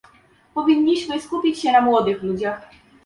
Powinniśmy 0.53 1.21
skupić 1.21 1.59
się 1.59 1.71
na 1.71 1.81
młodych 1.81 2.23
ludziach 2.23 2.69